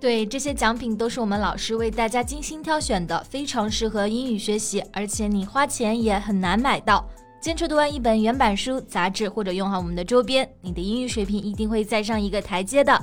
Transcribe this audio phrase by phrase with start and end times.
[0.00, 7.06] 对，这些奖品都是我们老师为大家精心挑选的，非常适合英语学习，而且你花钱也很难买到。
[7.38, 12.98] 坚持读完一本原版书、杂志，或者用好我们的周边，你的英语水平一定会再上一个台阶的。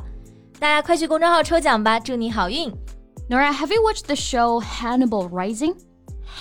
[0.57, 2.71] 大家快去公众号抽奖吧，祝你好运
[3.29, 5.75] ！Nora, have you watched the show Hannibal Rising?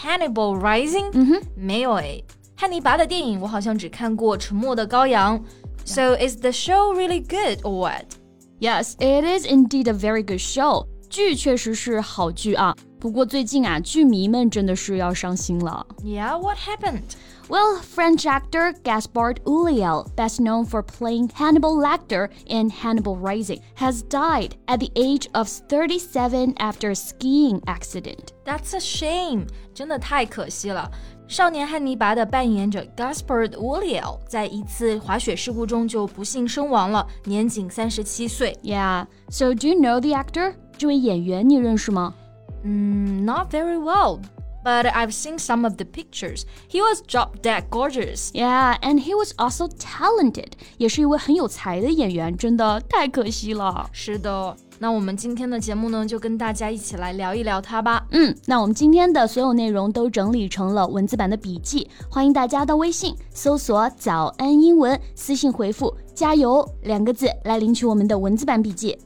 [0.02, 1.10] Hannibal Rising？
[1.12, 2.24] 嗯哼，没有诶。
[2.56, 5.38] 汉尼拔的电影我好像只看过《沉默的羔羊》。
[5.84, 8.15] So is the show really good or what?
[8.59, 10.85] Yes, it is indeed a very good show.
[11.09, 15.85] 剧确实是好剧啊，不过最近啊，剧迷们真的是要伤心了。
[16.03, 17.01] Yeah, what happened?
[17.49, 24.03] Well, French actor Gaspard Ulliel, best known for playing Hannibal Lecter in Hannibal Rising, has
[24.03, 28.31] died at the age of 37 after a skiing accident.
[28.45, 29.47] That's a shame.
[29.73, 30.89] 真的太可惜了。
[31.28, 38.56] 少年汉尼拔的扮演者 Gaspard Ulliel 在一次滑雪事故中就不幸身亡了，年仅三十七岁。
[38.62, 39.06] Yeah.
[39.28, 40.54] So do you know the actor?
[40.78, 42.14] 这位演员你认识吗？
[42.62, 44.20] 嗯，Not very well
[44.65, 46.43] but I've seen some of the pictures.
[46.69, 48.31] He was drop dead gorgeous.
[48.33, 50.51] Yeah, and he was also talented.
[50.77, 53.89] 也是一位很有才的演员，真的太可惜了。
[53.91, 54.55] 是的。
[54.79, 58.03] 那我们今天的节目呢，就跟大家一起来聊一聊他吧。
[58.09, 68.97] 嗯，那我们今天的所有内容都整理成了文字版的笔记，欢迎大家到微信搜索“早安英文”，私信回复“加油”两个字来领取我们的文字版笔记。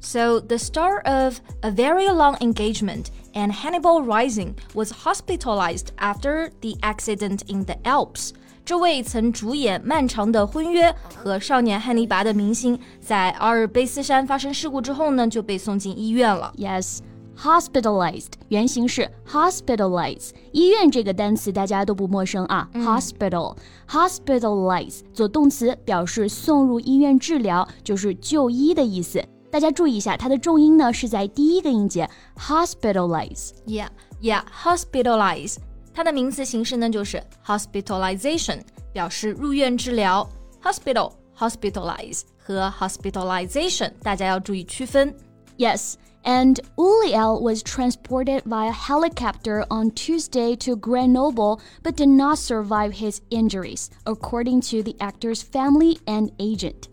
[0.00, 6.76] So the star of a very long engagement and Hannibal Rising was hospitalized after the
[6.80, 8.30] accident in the Alps.
[8.64, 16.52] 这位曾主演《漫长的婚约》和《少年汉尼拔》的明星，在阿尔卑斯山发生事故之后呢，就被送进医院了。
[16.56, 16.98] Yes.
[17.40, 22.68] Hospitalized 原型是 hospitalize，医院这个单词大家都不陌生啊。
[22.74, 23.56] 嗯、Hospital
[23.88, 29.24] hospitalize 做动词表示送入医院治疗，就是就医的意思。
[29.53, 33.51] 大家注意一下，它的重音呢是在第一个音节 hospitalize。
[33.67, 35.57] Yeah, yeah, hospitalize。
[35.93, 40.27] 它的名词形式呢就是 hospitalization，表示入院治疗。
[40.63, 45.15] hospital, hospitalize 和 hospitalization 大家要注意区分。
[45.59, 45.93] Yes.
[46.23, 53.19] And Ulliel was transported via helicopter on Tuesday to Grenoble but did not survive his
[53.29, 56.87] injuries, according to the actor's family and agent.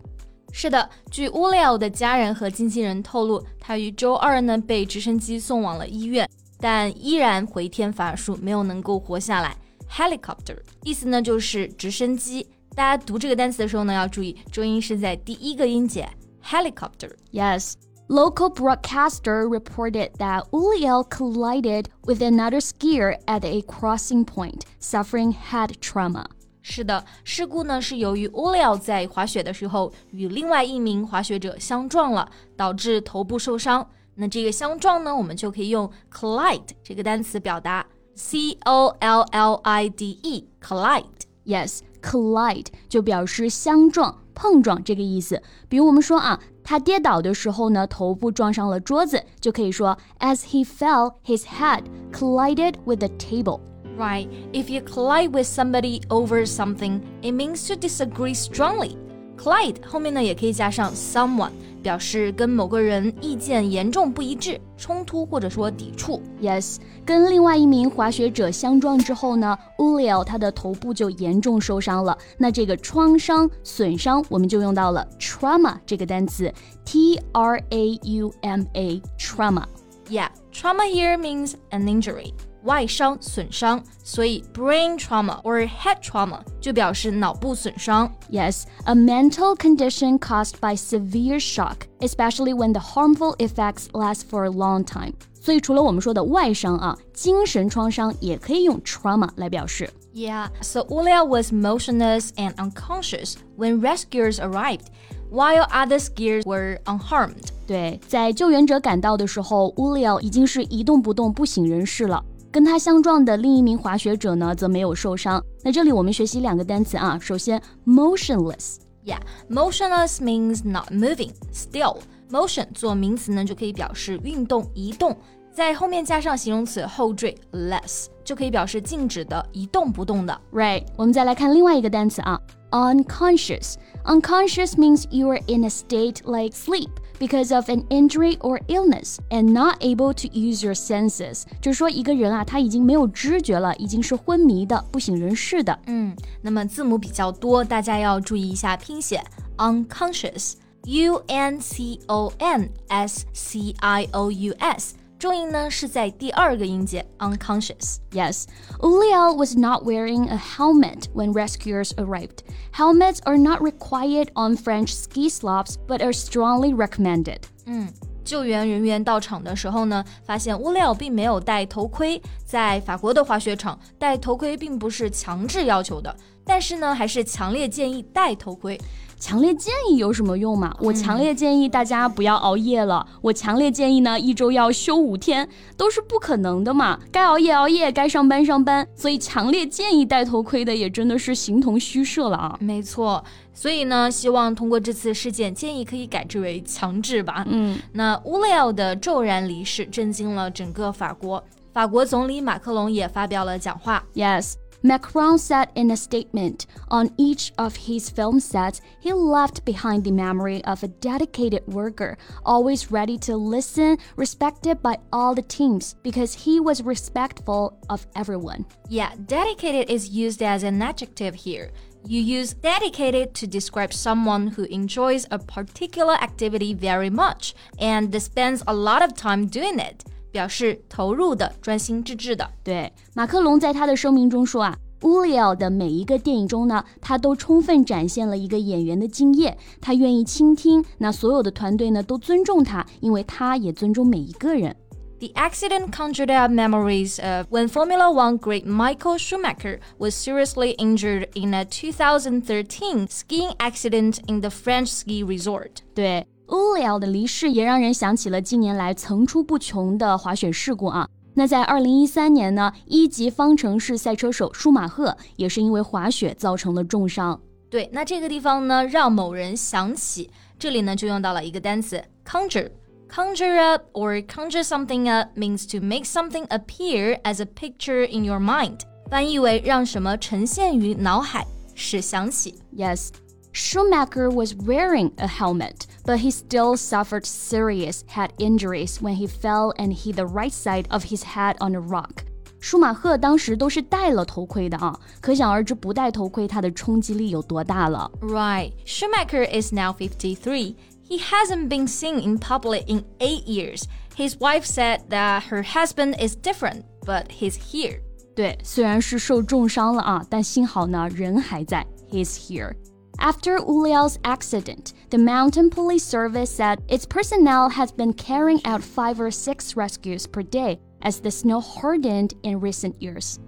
[0.53, 6.28] 是的，据乌雷奥的家人和经纪人透露，他于周二呢被直升机送往了医院，
[6.59, 9.56] 但依然回天乏术，没有能够活下来。
[9.91, 16.09] Helicopter 意思呢就是直升机，大家读这个单词的时候呢要注意，重音是在第一个音节。
[16.44, 17.12] Helicopter.
[17.33, 17.75] Yes.
[18.09, 25.75] Local broadcaster reported that Ulliel collided with another skier at a crossing point, suffering head
[25.81, 26.25] trauma.
[26.62, 33.88] 是的，事故呢是由于乌利奥在滑雪的时候与另外一名滑雪者相撞了，导致头部受伤。
[34.16, 41.04] 那这个相撞呢，我们就可以用 collide 这个单词表达，c o l l i d e，collide。
[41.47, 45.42] Yes，collide 就表示相撞、碰撞这个意思。
[45.69, 53.60] 比如我们说啊，他跌倒的时候呢，头部撞上了桌子，就可以说 As he fell, his head collided with the table.
[54.00, 54.28] Right.
[54.52, 58.98] If you collide with somebody over something, it means to disagree strongly.
[59.38, 61.52] Collide 后面呢也可以加上 someone，
[61.84, 66.22] 表示跟某个人意见严重不一致、冲突或者说抵触。
[66.42, 72.18] Yes，跟另外一名滑雪者相撞之后呢，Uliel 他的头部就严重受伤了。
[72.38, 76.53] 那这个创伤、损伤，我们就用到了 trauma 这个单词，
[76.86, 82.34] T R A U M A，trauma。Yeah, trauma here means an injury.
[82.64, 88.12] 外伤、损伤，所以 brain trauma or head trauma 就表示脑部损伤。
[88.32, 94.50] Yes, a mental condition caused by severe shock, especially when the harmful effects last for a
[94.50, 95.14] long time.
[95.40, 99.88] 所以除了我们说的外伤啊，精神创伤也可以用 trauma 来表示。
[100.16, 104.85] Yeah, so Ulia was motionless and unconscious when rescuers arrived,
[105.29, 107.50] while other skiers were unharmed.
[107.67, 112.23] 对，在救援者赶到的时候，乌利奥已经是一动不动、不省人事了。
[112.53, 115.43] 跟他相撞的另一名滑雪者呢，则没有受伤。
[115.63, 118.79] 那这里我们学习两个单词啊，首先 motionless。
[119.05, 121.99] Yeah, motionless means not moving, still.
[122.31, 125.17] Motion 做名词呢，就可以表示运动、移动。
[125.53, 130.41] 在后面加上形容词后缀 less，就可以表示静止的、一动不动的。
[130.53, 132.39] Right，我们再来看另外一个单词啊
[132.72, 139.17] ，unconscious。Unconscious means you are in a state like sleep because of an injury or illness
[139.32, 141.44] and not able to use your senses。
[141.59, 145.79] 就是说一个人啊，他已经没有知觉了，已经是昏迷的、不省人事的。
[145.88, 149.23] 嗯，那么字母比较多，大家要注意一下拼写，
[149.58, 157.99] unconscious。U N C O N S C I O U S， 重音呢是在第二个音节 unconscious.
[158.13, 158.45] Yes,
[158.78, 162.39] Ulliel was not wearing a helmet when rescuers arrived.
[162.72, 167.41] Helmets are not required on French ski slopes, but are strongly recommended.
[167.67, 167.93] 嗯。
[168.22, 172.21] 救援人员到场的时候呢，发现乌廖并没有戴头盔。
[172.45, 176.15] 在法国的滑雪场，戴头盔并不是强制要求的，
[176.51, 178.77] 但是呢，还是强烈建议戴头盔。
[179.21, 180.75] 强烈建议有什么用嘛？
[180.81, 183.07] 我强烈建议大家不要熬夜了。
[183.23, 186.99] 我强烈建议呢，一周要休五天，都是不可能的嘛。
[187.13, 188.85] 该熬夜熬夜，该上班上班。
[188.97, 192.59] 所以强烈建议戴头盔的也真的是形同虚设了啊。
[192.59, 193.25] 没错，
[193.55, 197.45] 所以呢，希望通过这次事件，建议可以改制为强制吧。
[197.49, 204.03] 嗯，那乌雷奥的骤然离世震惊了整个法国，法国总理马克龙也发表了讲话。
[204.15, 204.55] Yes。
[204.82, 210.65] Macron said in a statement on each of his film sets, he left behind the memory
[210.65, 212.16] of a dedicated worker,
[212.47, 218.65] always ready to listen, respected by all the teams, because he was respectful of everyone.
[218.88, 221.71] Yeah, dedicated is used as an adjective here.
[222.06, 228.62] You use dedicated to describe someone who enjoys a particular activity very much and spends
[228.66, 230.04] a lot of time doing it.
[230.32, 232.50] 表示投入的、专心致志的。
[232.64, 234.78] 对，马克龙在他的声明中说啊。
[235.02, 239.56] 乌里奥的每一个电影中呢，他都充分展现了一个演员的敬业。
[239.79, 244.76] 他愿意倾听，那所有的团队呢都尊重他，因为他也尊重每一个人。
[245.20, 251.53] The accident conjured up memories of when Formula One great Michael Schumacher was seriously injured in
[251.53, 255.84] a 2013 skiing accident in the French ski resort.
[255.94, 256.25] 对。
[256.50, 261.09] 乌里奥的离世也让人想起了近年来层出不穷的滑雪事故啊。
[261.35, 267.41] 那在二零一三年呢，一级方程式赛车手舒马赫也是因为滑雪造成了重伤。
[267.71, 272.71] 对，那这个地方呢，让某人想起，这里呢就用到了一个单词 conjure。
[273.09, 278.41] Conjure up or conjure something up means to make something appear as a picture in your
[278.41, 282.57] mind，翻译为让什么呈现于脑海，使想起。
[282.76, 283.11] Yes。
[283.51, 289.94] Schumacher was wearing a helmet, but he still suffered serious head injuries when he fell and
[289.94, 292.25] hit the right side of his head on a rock.
[292.60, 298.12] 舒马赫当时都是戴了头盔的啊，可想而知不戴头盔它的冲击力有多大了。
[298.22, 300.75] Right, Schumacher is now 53.
[301.08, 303.84] He hasn't been seen in public in eight years.
[304.17, 308.01] His wife said that her husband is different, but he's here.
[308.36, 311.86] 对，虽然是受重伤了啊，但幸好呢，人还在。
[312.12, 312.74] He's here.
[313.23, 319.21] After Ulliel's accident, the Mountain Police Service said its personnel has been carrying out five
[319.21, 323.38] or six rescues per day as the snow hardened in recent years.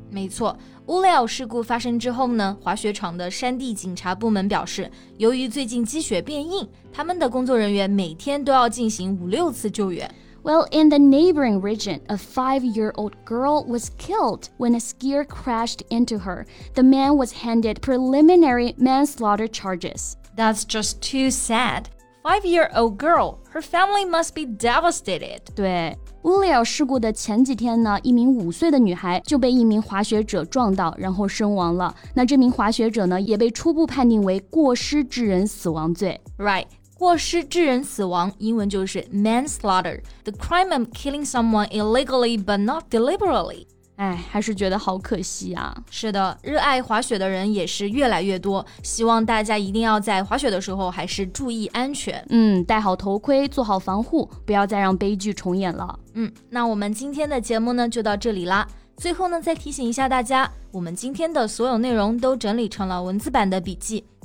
[10.44, 15.26] well, in the neighboring region, a five year old girl was killed when a skier
[15.28, 16.46] crashed into her.
[16.76, 20.16] The man was handed preliminary manslaughter charges.
[20.36, 21.90] That's just too sad.
[22.24, 25.40] Five year old girl, her family must be devastated.
[25.56, 31.96] 对，乌里尔事故的前几天呢，一名五岁的女孩就被一名滑雪者撞到，然后身亡了。
[32.14, 36.20] 那这名滑雪者呢，也被初步判定为过失致人死亡罪。
[36.38, 36.66] Right.
[37.03, 43.67] 过失致人死亡，英文就是 manslaughter，the crime of killing someone illegally but not deliberately。
[43.97, 45.77] 哎，还是觉得好可惜啊。
[45.91, 52.25] 是的，热爱滑雪的人也是越来越多，希望大家一定要在滑雪的时候还是注意安全。
[52.29, 55.99] 嗯，戴好头盔，做好防护，不要再让悲剧重演了。
[56.15, 58.65] 嗯，那我们今天的节目呢就到这里啦。
[58.97, 64.05] 最后呢，再提醒一下大家，我们今天的所有内容都整理成了文字版的笔记。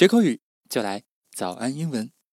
[0.00, 2.10] 学口语就来早安英文。